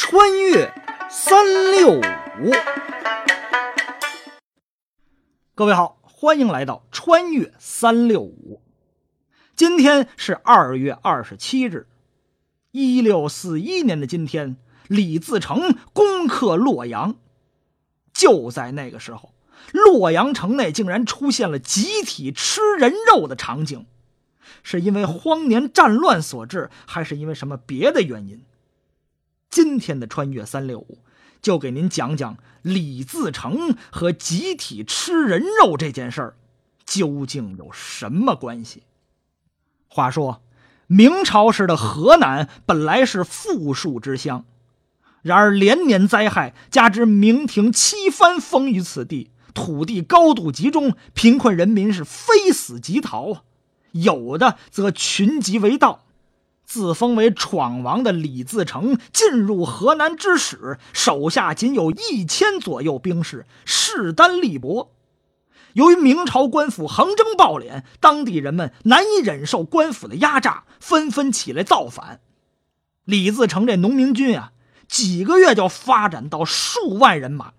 [0.00, 0.72] 穿越
[1.10, 2.52] 三六五，
[5.56, 8.62] 各位好，欢迎来到穿越三六五。
[9.56, 11.88] 今天是二月二十七日，
[12.70, 14.56] 一六四一年的今天，
[14.86, 17.16] 李自成攻克洛阳。
[18.12, 19.34] 就在那个时候，
[19.72, 23.84] 洛阳城内竟然出现了集体吃人肉的场景，
[24.62, 28.44] 是因为荒年战乱所致，还是因为什么别的原因？
[29.50, 30.98] 今天的穿越三六五，
[31.40, 36.36] 就给您讲讲李自成和集体吃人肉这件事儿
[36.84, 38.82] 究竟有什么关系。
[39.88, 40.42] 话说，
[40.86, 44.44] 明朝时的河南本来是富庶之乡，
[45.22, 53.42] 然而连年灾害加之明廷七番封于此地，土地高度集中，贫困人民是非死即逃啊，
[53.92, 56.04] 有的则群集为盗。
[56.68, 64.92] 自封为闯王的李自成进入河南之时，手下仅有一千左右兵士，势单力薄。
[65.72, 72.20] 由于明朝官府横征暴敛，当地人们难以忍受官府的压榨，纷纷起来造反。
[73.04, 74.52] 李自成这农民军啊，
[74.86, 77.54] 几个月就发展到数万人马，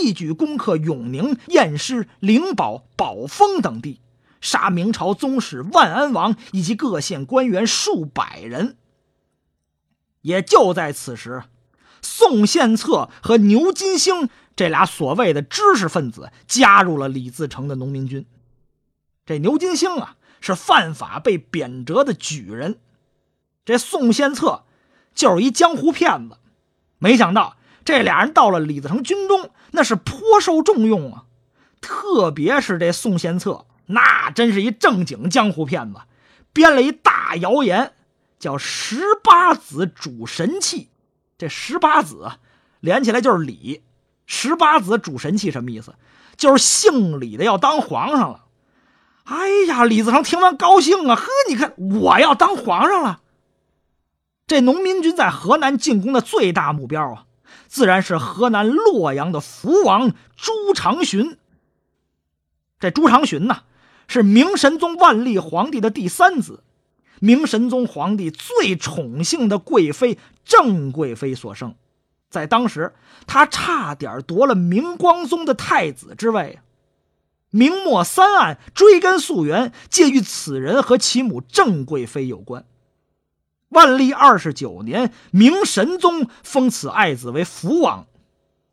[0.00, 3.98] 一举攻克永宁、偃师、灵宝、宝丰等地。
[4.42, 8.76] 杀明朝宗室万安王以及各县官员数百人。
[10.20, 11.44] 也就在此时，
[12.02, 18.26] 宋献策和牛金星这俩所谓的知识分子加入了李自成的农民军。
[19.24, 22.74] 这牛金星啊，是犯法被贬谪的举人；
[23.64, 24.64] 这宋献策
[25.14, 26.36] 就是一江湖骗子。
[26.98, 31.24] 没想到这俩人到了李自成军中，那是颇受重用啊。
[31.80, 33.66] 特别是这宋献策。
[33.92, 36.00] 那真是一正经江湖骗子，
[36.52, 37.92] 编了一大谣言，
[38.38, 40.88] 叫十八子主神器。
[41.38, 42.32] 这十八子
[42.80, 43.82] 连起来就是李，
[44.26, 45.94] 十八子主神器什么意思？
[46.36, 48.46] 就是姓李的要当皇上了。
[49.24, 53.20] 哎呀，李自成听完高兴啊，呵，你看我要当皇上了。
[54.46, 57.26] 这农民军在河南进攻的最大目标啊，
[57.68, 61.38] 自然是河南洛阳的福王朱常洵。
[62.80, 63.62] 这朱常洵呢？
[64.12, 66.62] 是明神宗万历皇帝的第三子，
[67.18, 71.74] 明神宗皇帝最宠幸的贵妃郑贵妃所生，
[72.28, 72.92] 在当时，
[73.26, 76.58] 他差点夺了明光宗的太子之位。
[77.48, 82.66] 明末三案追根溯源，皆与此人和其母郑贵妃有关。
[83.70, 88.06] 万历二十九年，明神宗封此爱子为福王。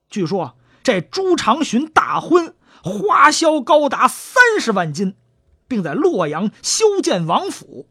[0.09, 2.53] 据说这朱常洵大婚。
[2.81, 5.13] 花销高达三十万金，
[5.69, 7.87] 并在洛阳修建王府。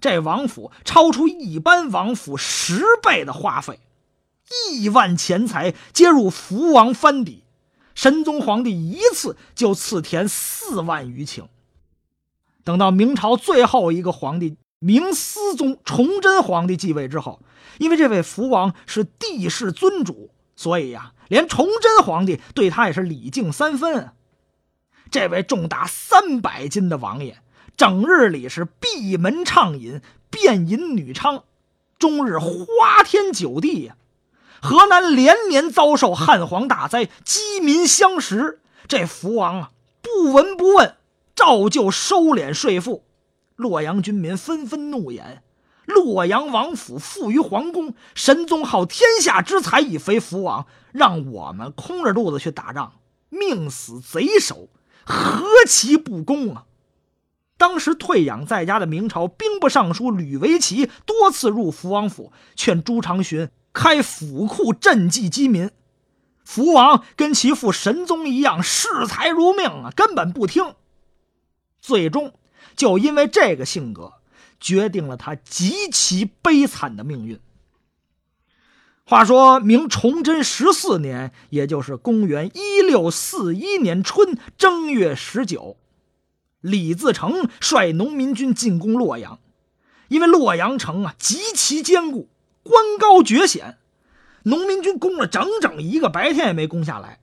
[0.00, 3.80] 这王府超出一般王府十倍的花费，
[4.70, 7.42] 亿万钱财皆入福王藩邸。
[7.94, 11.44] 神宗皇帝一次就赐田四万余顷。
[12.64, 17.40] 等到明朝最后一个皇帝明思宗崇祯皇帝继位之后，
[17.78, 24.10] 因为这位福王是帝室尊主，所以呀，连崇祯皇帝对他也是礼敬三分。
[25.10, 27.38] 这位重达三百斤的王爷，
[27.76, 30.00] 整日里是闭门畅饮，
[30.30, 31.42] 遍饮女娼，
[31.98, 33.96] 终日花天酒地呀。
[34.60, 38.60] 河南连年遭受旱蝗大灾，饥民相食。
[38.88, 39.70] 这福王啊，
[40.00, 40.96] 不闻不问，
[41.36, 43.04] 照旧收敛税赋。
[43.56, 45.42] 洛阳军民纷纷怒言：
[45.84, 52.94] 洛阳王府富于皇宫，神宗好天下之财以肥福王，让我们空着肚子去打仗，
[53.28, 54.68] 命死贼手。
[55.06, 56.66] 何其不公啊！
[57.56, 65.70] 当时退养在家的明朝兵部尚书吕维奇多次入福王府，劝朱常洵开府库赈济饥民。
[66.44, 70.74] 福王跟其父神宗一样视财如命啊，根本不听。
[71.80, 72.34] 最终
[72.76, 74.14] 就因为这个性格，
[74.58, 77.38] 决定了他极其悲惨的命运。
[79.06, 85.76] 话说明崇祯十四年，也就是公元一六四一年春正月十九，
[86.62, 89.38] 李自成率农民军进攻洛阳。
[90.08, 92.30] 因为洛阳城啊极其坚固，
[92.62, 93.76] 关高绝险，
[94.44, 97.20] 农民军攻了整整一个白天也没攻下来。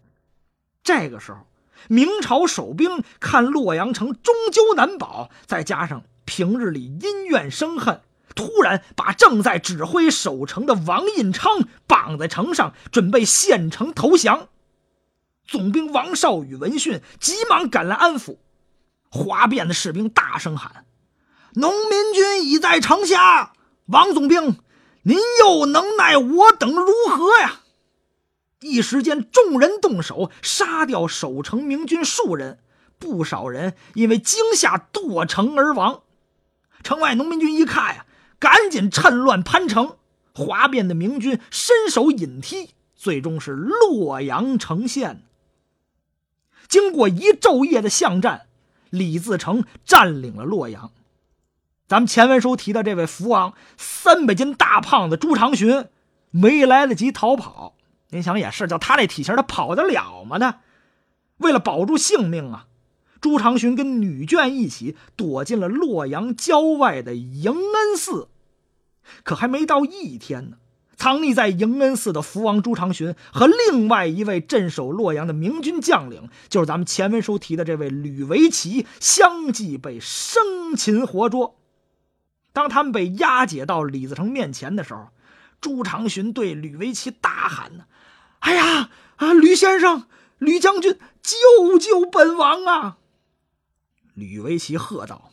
[0.83, 1.47] 这个时候，
[1.87, 8.01] 明朝守兵看洛阳城终究难保，再加上平日里因怨生恨。
[8.35, 14.49] 突然把正在指挥守城的王印昌绑在城上，准备献城投降。
[15.45, 18.37] 总兵王绍宇闻讯，急忙赶来安抚。
[19.09, 20.85] 哗变的士兵大声喊
[21.55, 23.53] ：“农民军已在城下！
[23.87, 24.57] 王总兵，
[25.03, 27.59] 您又能奈我等如何呀？”
[28.61, 32.59] 一时间，众人动手杀掉守城明军数人，
[32.97, 36.03] 不少人因为惊吓堕城而亡。
[36.83, 38.05] 城外农民军一看呀，
[38.41, 39.95] 赶紧趁乱攀城。
[40.33, 45.23] 哗变的明军伸手引踢，最终是洛阳城陷。
[46.67, 48.47] 经过一昼夜的巷战，
[48.89, 50.91] 李自成占领了洛阳。
[51.87, 55.89] 咱们前文书提到这位福王三百斤大胖子朱长洵，
[56.29, 57.75] 没来得及逃跑。
[58.11, 60.39] 您想也是，就他这体型，他跑得了吗？
[60.39, 60.61] 他
[61.37, 62.67] 为了保住性命啊，
[63.19, 68.29] 朱长洵跟女眷一起躲进了洛阳郊外的迎恩寺。
[69.23, 70.57] 可还没到一天呢，
[70.95, 81.59] 藏匿在迎恩寺的福王朱长洵和另外一位镇守洛阳的明军将领，就是咱们前文书提的这位吕维奇，相继被生擒活捉。
[82.53, 85.07] 当他们被押解到李自成面前的时候，
[85.59, 87.85] 朱长洵对吕维奇大喊：“呢，
[88.39, 92.97] 哎呀啊，吕先生，吕将军，救救本王啊！”
[94.13, 95.31] 吕维奇喝道：“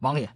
[0.00, 0.34] 王爷。”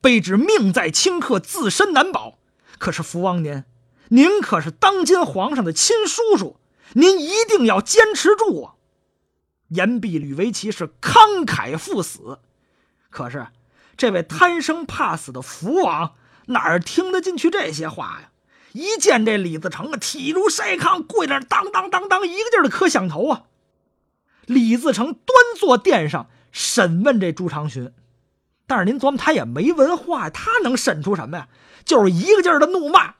[0.00, 2.38] 被指命在顷刻，自身难保。
[2.78, 3.64] 可是福王您，
[4.08, 6.58] 您可是当今皇上的亲叔叔，
[6.94, 8.74] 您一定要坚持住啊！
[9.68, 12.38] 言毕，吕维奇是慷慨赴死。
[13.10, 13.48] 可是
[13.96, 16.14] 这位贪生怕死的福王
[16.46, 18.30] 哪儿听得进去这些话呀？
[18.72, 23.44] 一见这李自成啊，体如筛糠，跪那当当当当，一个劲儿的磕响头啊！
[24.46, 27.92] 李自成端坐殿上审问这朱长洵。
[28.70, 31.48] 但是您琢磨，他也没文化，他能审出什么呀？
[31.84, 33.14] 就是一个劲儿的怒骂。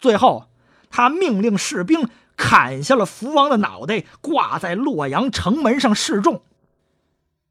[0.00, 0.48] 最后，
[0.88, 2.08] 他命令士兵
[2.38, 6.40] 砍下了福王的脑袋，挂在洛阳城门上示众。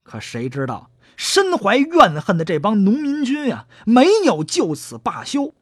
[0.02, 5.54] 可谁知道，身怀怨恨的这帮农民军呀，没有就此罢休，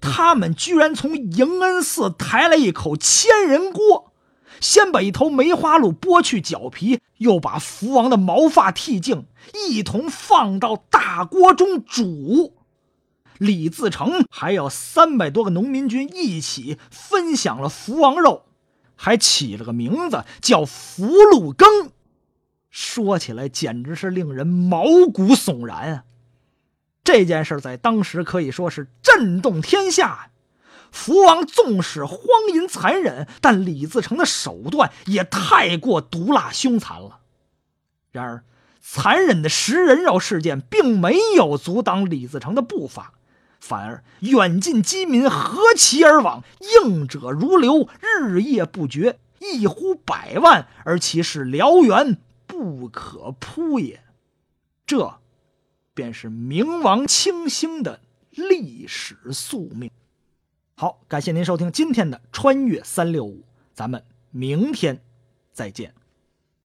[0.00, 4.12] 他们居然从迎恩寺抬来一口千人锅。
[4.60, 9.26] 先把一头梅花鹿剥去脚皮，又把福王的毛发剃净，
[9.68, 12.54] 一同放到大锅中煮。
[13.38, 18.44] 李自成还有三百多个农民军一起分享了福王肉，
[18.94, 21.90] 还起了个名字叫福禄羹。
[22.70, 26.04] 说起来简直是令人毛骨悚然啊！
[27.02, 30.30] 这件事在当时可以说是震动天下。
[30.94, 32.18] 福王纵使荒
[32.54, 37.18] 淫残忍，但李自成的手段也太过毒辣凶残了。
[38.12, 38.44] 然而，
[38.80, 43.12] 残忍的食人肉事件并没有阻挡李自成的步伐，
[43.58, 46.44] 反而远近饥民何其而往，
[46.84, 54.00] 应者如流，日夜不绝，一呼百万，而其势燎原，不可扑也。
[54.86, 55.18] 这，
[55.92, 58.00] 便是明王清兴的
[58.30, 59.90] 历史宿命。
[60.76, 63.40] 好，感谢您收听今天的《穿越三六五》，
[63.72, 65.00] 咱们明天
[65.52, 65.94] 再见。